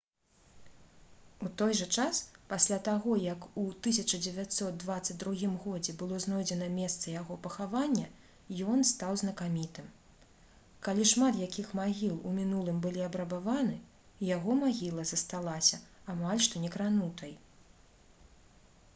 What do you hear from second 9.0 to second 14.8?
знакамітым калі шмат якіх магіл у мінулым былі абрабаваны яго